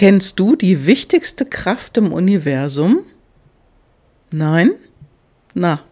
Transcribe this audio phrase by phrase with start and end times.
[0.00, 3.00] Kennst du die wichtigste Kraft im Universum?
[4.30, 4.70] Nein?
[5.52, 5.84] Na,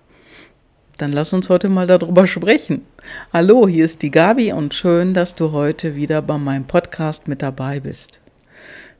[0.96, 2.86] dann lass uns heute mal darüber sprechen.
[3.34, 7.42] Hallo, hier ist die Gabi und schön, dass du heute wieder bei meinem Podcast mit
[7.42, 8.18] dabei bist.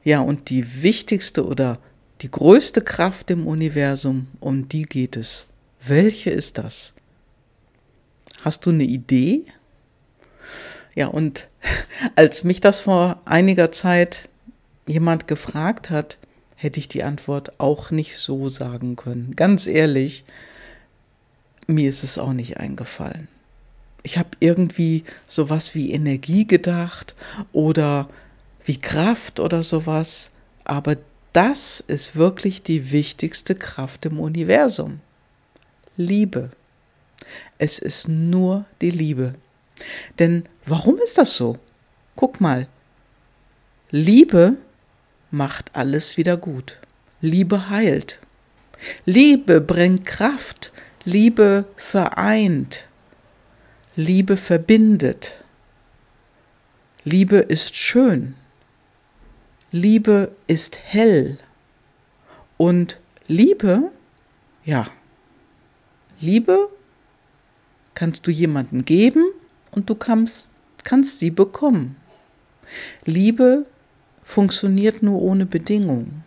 [0.03, 1.79] Ja, und die wichtigste oder
[2.21, 5.47] die größte Kraft im Universum, um die geht es.
[5.87, 6.93] Welche ist das?
[8.41, 9.45] Hast du eine Idee?
[10.93, 11.47] Ja, und
[12.15, 14.28] als mich das vor einiger Zeit
[14.89, 16.17] jemand gefragt hat,
[16.55, 19.35] hätte ich die Antwort auch nicht so sagen können.
[19.35, 20.25] Ganz ehrlich,
[21.67, 23.27] mir ist es auch nicht eingefallen.
[24.03, 27.15] Ich habe irgendwie sowas wie Energie gedacht
[27.53, 28.09] oder
[28.65, 30.31] wie Kraft oder sowas,
[30.63, 30.97] aber
[31.33, 34.99] das ist wirklich die wichtigste Kraft im Universum.
[35.95, 36.49] Liebe.
[37.57, 39.35] Es ist nur die Liebe.
[40.17, 41.57] Denn warum ist das so?
[42.15, 42.67] Guck mal.
[43.91, 44.57] Liebe
[45.31, 46.77] macht alles wieder gut.
[47.21, 48.19] Liebe heilt.
[49.05, 50.71] Liebe bringt Kraft.
[51.03, 52.85] Liebe vereint.
[53.95, 55.33] Liebe verbindet.
[57.03, 58.35] Liebe ist schön.
[59.71, 61.37] Liebe ist hell.
[62.57, 63.91] Und Liebe,
[64.65, 64.87] ja,
[66.19, 66.69] Liebe
[67.93, 69.31] kannst du jemandem geben
[69.71, 70.51] und du kannst,
[70.83, 71.95] kannst sie bekommen.
[73.05, 73.65] Liebe
[74.29, 76.23] funktioniert nur ohne Bedingungen.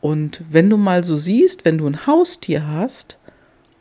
[0.00, 3.18] Und wenn du mal so siehst, wenn du ein Haustier hast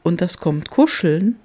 [0.01, 1.35] und das kommt kuscheln,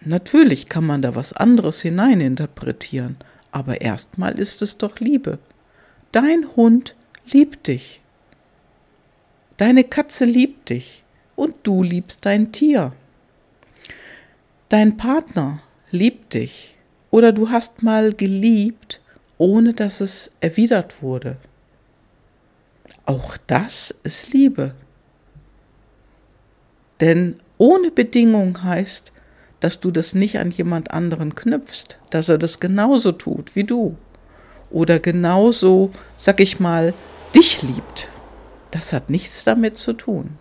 [0.00, 3.16] natürlich kann man da was anderes hineininterpretieren,
[3.50, 5.40] aber erstmal ist es doch Liebe.
[6.12, 6.94] Dein Hund
[7.32, 8.00] liebt dich.
[9.56, 11.02] Deine Katze liebt dich
[11.34, 12.92] und du liebst dein Tier.
[14.68, 16.76] Dein Partner liebt dich
[17.10, 19.00] oder du hast mal geliebt,
[19.38, 21.36] ohne dass es erwidert wurde.
[23.04, 24.74] Auch das ist Liebe.
[27.00, 29.12] Denn ohne Bedingung heißt,
[29.60, 33.96] dass du das nicht an jemand anderen knüpfst, dass er das genauso tut wie du
[34.70, 36.94] oder genauso, sag ich mal,
[37.34, 38.10] dich liebt.
[38.70, 40.38] Das hat nichts damit zu tun.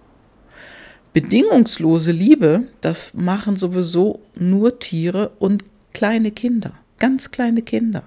[1.14, 5.64] Bedingungslose Liebe, das machen sowieso nur Tiere und
[5.94, 8.04] kleine Kinder, ganz kleine Kinder.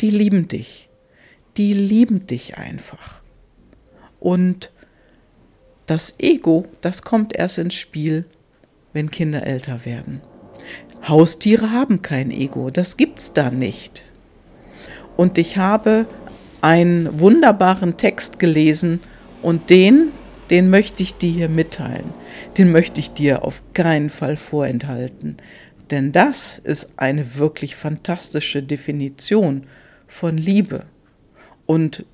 [0.00, 0.88] Die lieben dich.
[1.56, 3.20] Die lieben dich einfach.
[4.20, 4.70] Und
[5.86, 8.24] das Ego, das kommt erst ins Spiel,
[8.92, 10.20] wenn Kinder älter werden.
[11.06, 14.04] Haustiere haben kein Ego, das gibt's da nicht.
[15.16, 16.06] Und ich habe
[16.60, 19.00] einen wunderbaren Text gelesen
[19.42, 20.12] und den
[20.52, 22.12] den möchte ich dir hier mitteilen.
[22.58, 25.38] Den möchte ich dir auf keinen Fall vorenthalten.
[25.92, 29.64] Denn das ist eine wirklich fantastische Definition
[30.08, 30.86] von Liebe.
[31.66, 32.06] Und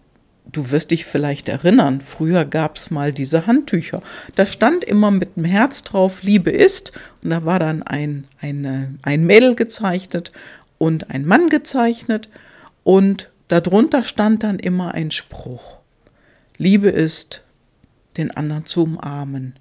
[0.50, 4.02] du wirst dich vielleicht erinnern, früher gab es mal diese Handtücher.
[4.34, 6.90] Da stand immer mit dem Herz drauf, Liebe ist.
[7.22, 10.32] Und da war dann ein, eine, ein Mädel gezeichnet
[10.78, 12.28] und ein Mann gezeichnet.
[12.82, 15.78] Und darunter stand dann immer ein Spruch.
[16.56, 17.44] Liebe ist
[18.16, 19.54] den anderen zu umarmen.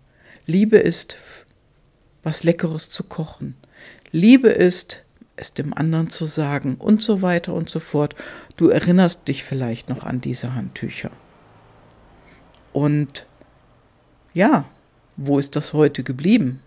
[0.47, 1.17] Liebe ist,
[2.23, 3.55] was Leckeres zu kochen.
[4.17, 5.03] Liebe ist,
[5.35, 8.15] es dem anderen zu sagen und so weiter und so fort.
[8.55, 11.11] Du erinnerst dich vielleicht noch an diese Handtücher.
[12.73, 13.27] Und
[14.33, 14.65] ja,
[15.17, 16.61] wo ist das heute geblieben?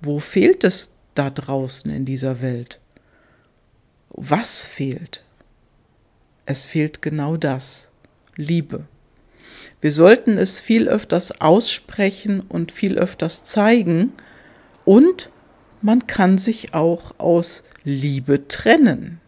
[0.00, 2.80] Wo fehlt es da draußen in dieser Welt?
[4.10, 5.22] Was fehlt?
[6.46, 7.88] Es fehlt genau das,
[8.34, 8.86] Liebe.
[9.80, 14.12] Wir sollten es viel öfters aussprechen und viel öfters zeigen
[14.84, 15.30] und
[15.84, 19.20] man kann sich auch aus Liebe trennen.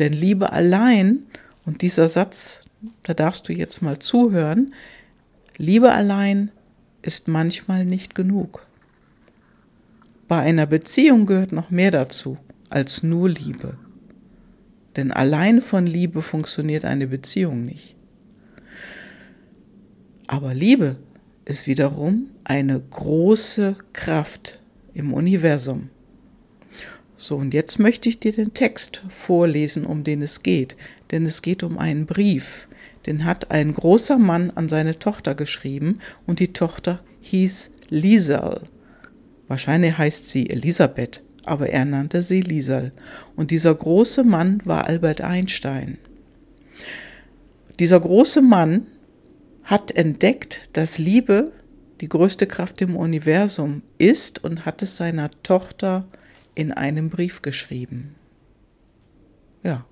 [0.00, 1.22] Denn Liebe allein,
[1.64, 2.64] und dieser Satz,
[3.04, 4.74] da darfst du jetzt mal zuhören,
[5.56, 6.50] Liebe allein
[7.02, 8.66] ist manchmal nicht genug.
[10.26, 12.36] Bei einer Beziehung gehört noch mehr dazu
[12.68, 13.78] als nur Liebe.
[14.96, 17.94] Denn allein von Liebe funktioniert eine Beziehung nicht.
[20.26, 20.96] Aber Liebe
[21.44, 24.58] ist wiederum eine große Kraft
[24.94, 25.90] im Universum.
[27.16, 30.76] So, und jetzt möchte ich dir den Text vorlesen, um den es geht.
[31.10, 32.68] Denn es geht um einen Brief.
[33.06, 38.62] Den hat ein großer Mann an seine Tochter geschrieben und die Tochter hieß Liesel.
[39.46, 42.92] Wahrscheinlich heißt sie Elisabeth, aber er nannte sie Liesel.
[43.36, 45.98] Und dieser große Mann war Albert Einstein.
[47.78, 48.86] Dieser große Mann
[49.64, 51.52] hat entdeckt, dass Liebe
[52.00, 56.06] die größte Kraft im Universum ist und hat es seiner Tochter
[56.54, 58.14] in einem Brief geschrieben.
[59.62, 59.86] Ja,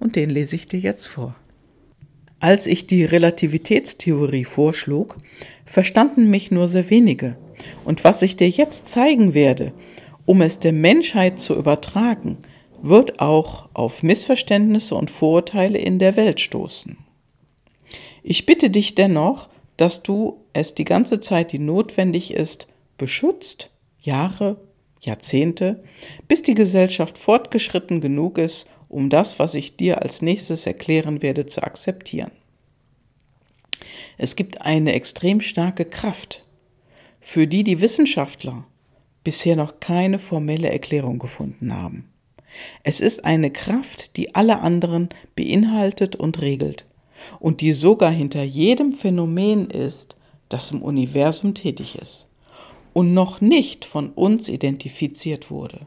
[0.00, 1.34] und den lese ich dir jetzt vor.
[2.40, 5.16] Als ich die Relativitätstheorie vorschlug,
[5.64, 7.36] verstanden mich nur sehr wenige.
[7.84, 9.72] Und was ich dir jetzt zeigen werde,
[10.26, 12.38] um es der Menschheit zu übertragen,
[12.82, 16.98] wird auch auf Missverständnisse und Vorurteile in der Welt stoßen.
[18.22, 24.56] Ich bitte dich dennoch, dass du es die ganze Zeit, die notwendig ist, beschützt, Jahre,
[25.00, 25.82] Jahrzehnte,
[26.28, 31.46] bis die Gesellschaft fortgeschritten genug ist, um das, was ich dir als nächstes erklären werde,
[31.46, 32.30] zu akzeptieren.
[34.16, 36.44] Es gibt eine extrem starke Kraft,
[37.20, 38.64] für die die Wissenschaftler
[39.24, 42.10] bisher noch keine formelle Erklärung gefunden haben.
[42.84, 46.86] Es ist eine Kraft, die alle anderen beinhaltet und regelt
[47.40, 50.16] und die sogar hinter jedem Phänomen ist,
[50.48, 52.28] das im Universum tätig ist
[52.92, 55.86] und noch nicht von uns identifiziert wurde.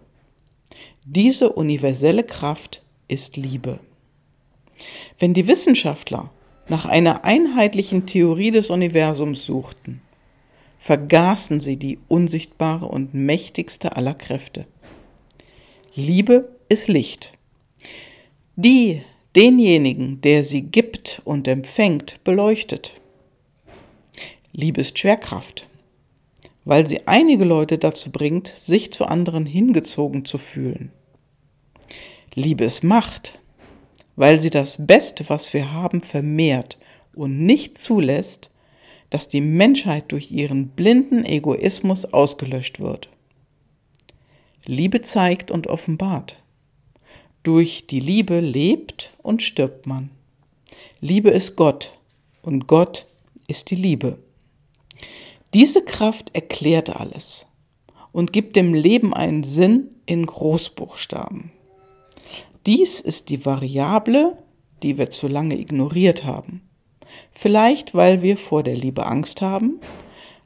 [1.06, 3.80] Diese universelle Kraft ist Liebe.
[5.18, 6.30] Wenn die Wissenschaftler
[6.68, 10.02] nach einer einheitlichen Theorie des Universums suchten,
[10.80, 14.68] vergaßen sie die unsichtbare und mächtigste aller Kräfte.
[15.96, 17.32] Liebe ist Licht.
[18.56, 19.02] Die
[19.38, 22.96] denjenigen, der sie gibt und empfängt, beleuchtet.
[24.52, 25.68] Liebe ist Schwerkraft,
[26.66, 30.92] weil sie einige Leute dazu bringt, sich zu anderen hingezogen zu fühlen.
[32.34, 33.38] Liebe ist Macht,
[34.16, 36.80] weil sie das Beste, was wir haben, vermehrt
[37.14, 38.50] und nicht zulässt,
[39.12, 43.10] dass die Menschheit durch ihren blinden Egoismus ausgelöscht wird.
[44.66, 46.38] Liebe zeigt und offenbart.
[47.48, 50.10] Durch die Liebe lebt und stirbt man.
[51.00, 51.94] Liebe ist Gott
[52.42, 53.06] und Gott
[53.48, 54.18] ist die Liebe.
[55.54, 57.48] Diese Kraft erklärt alles
[58.12, 61.54] und gibt dem Leben einen Sinn in Großbuchstaben.
[62.66, 64.38] Dies ist die Variable,
[64.84, 66.68] die wir zu lange ignoriert haben.
[67.32, 69.80] Vielleicht, weil wir vor der Liebe Angst haben,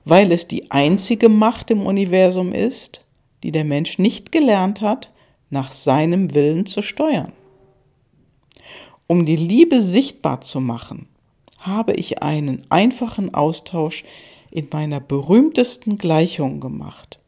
[0.06, 3.04] weil es die einzige Macht im Universum ist,
[3.42, 5.12] die der Mensch nicht gelernt hat,
[5.52, 7.34] nach seinem Willen zu steuern.
[9.06, 11.08] Um die Liebe sichtbar zu machen,
[11.60, 14.04] habe ich einen einfachen Austausch
[14.50, 17.20] in meiner berühmtesten Gleichung gemacht.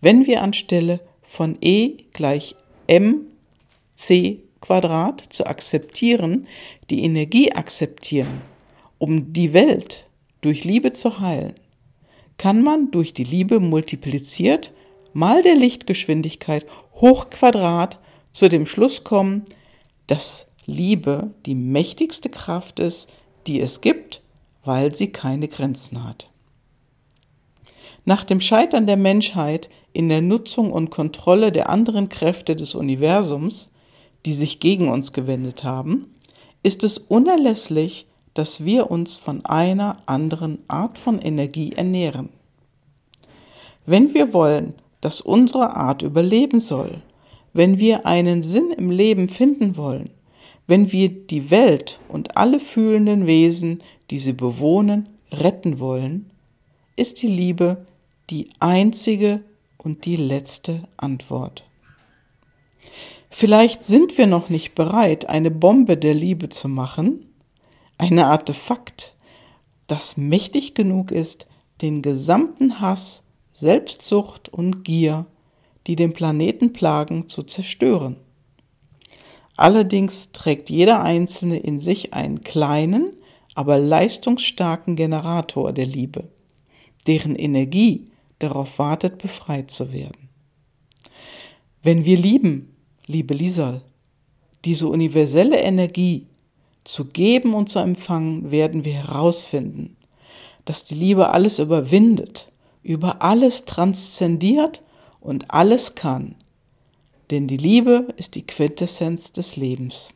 [0.00, 2.54] Wenn wir anstelle von E gleich
[2.88, 6.46] mc Quadrat zu akzeptieren,
[6.90, 8.42] die Energie akzeptieren,
[8.98, 10.06] um die Welt
[10.40, 11.54] durch Liebe zu heilen,
[12.38, 14.72] kann man durch die Liebe multipliziert
[15.14, 17.98] mal der Lichtgeschwindigkeit hoch Quadrat
[18.32, 19.44] zu dem Schluss kommen,
[20.06, 23.08] dass Liebe die mächtigste Kraft ist,
[23.46, 24.22] die es gibt,
[24.64, 26.28] weil sie keine Grenzen hat.
[28.04, 33.70] Nach dem Scheitern der Menschheit in der Nutzung und Kontrolle der anderen Kräfte des Universums,
[34.24, 36.14] die sich gegen uns gewendet haben,
[36.62, 42.30] ist es unerlässlich, dass wir uns von einer anderen Art von Energie ernähren.
[43.84, 47.02] Wenn wir wollen, dass unsere Art überleben soll,
[47.52, 50.08] wenn wir einen Sinn im Leben finden wollen,
[50.66, 56.30] wenn wir die Welt und alle fühlenden Wesen, die sie bewohnen, retten wollen,
[56.96, 57.84] ist die Liebe
[58.30, 59.42] die einzige
[59.76, 61.64] und die letzte Antwort.
[63.28, 67.26] Vielleicht sind wir noch nicht bereit, eine Bombe der Liebe zu machen,
[67.98, 69.14] ein Artefakt,
[69.86, 71.46] das mächtig genug ist,
[71.80, 75.26] den gesamten Hass Selbstsucht und Gier,
[75.86, 78.16] die den Planeten plagen, zu zerstören.
[79.56, 83.10] Allerdings trägt jeder Einzelne in sich einen kleinen,
[83.54, 86.28] aber leistungsstarken Generator der Liebe,
[87.06, 90.28] deren Energie darauf wartet, befreit zu werden.
[91.82, 92.74] Wenn wir lieben,
[93.06, 93.82] liebe Lisal,
[94.64, 96.28] diese universelle Energie
[96.84, 99.96] zu geben und zu empfangen, werden wir herausfinden,
[100.64, 102.51] dass die Liebe alles überwindet
[102.82, 104.82] über alles transzendiert
[105.20, 106.34] und alles kann.
[107.30, 110.10] Denn die Liebe ist die Quintessenz des Lebens.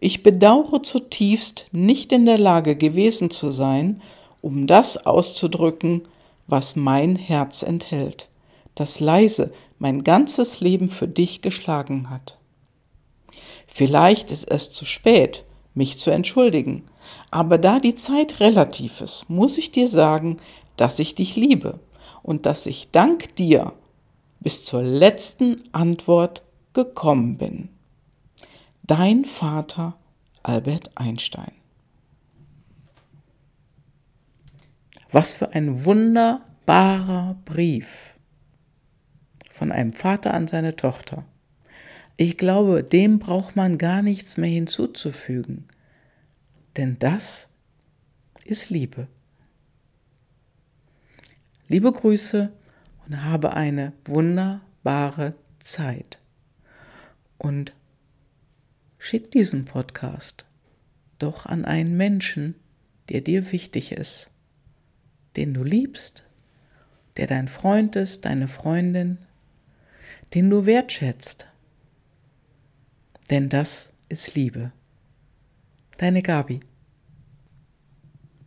[0.00, 4.02] Ich bedauere zutiefst, nicht in der Lage gewesen zu sein,
[4.40, 6.02] um das auszudrücken,
[6.46, 8.28] was mein Herz enthält,
[8.74, 12.38] das leise mein ganzes Leben für dich geschlagen hat.
[13.66, 15.44] Vielleicht ist es zu spät,
[15.74, 16.84] mich zu entschuldigen,
[17.30, 20.38] aber da die Zeit relativ ist, muss ich dir sagen,
[20.76, 21.80] dass ich dich liebe
[22.22, 23.72] und dass ich dank dir
[24.40, 27.68] bis zur letzten Antwort gekommen bin.
[28.82, 29.96] Dein Vater
[30.42, 31.52] Albert Einstein.
[35.10, 38.14] Was für ein wunderbarer Brief
[39.50, 41.24] von einem Vater an seine Tochter.
[42.20, 45.68] Ich glaube, dem braucht man gar nichts mehr hinzuzufügen.
[46.76, 47.48] Denn das
[48.44, 49.06] ist Liebe.
[51.68, 52.52] Liebe Grüße
[53.06, 56.18] und habe eine wunderbare Zeit.
[57.38, 57.72] Und
[58.98, 60.44] schick diesen Podcast
[61.20, 62.56] doch an einen Menschen,
[63.10, 64.28] der dir wichtig ist,
[65.36, 66.24] den du liebst,
[67.16, 69.18] der dein Freund ist, deine Freundin,
[70.34, 71.46] den du wertschätzt.
[73.30, 74.72] Denn das ist Liebe.
[75.98, 76.60] Deine Gabi.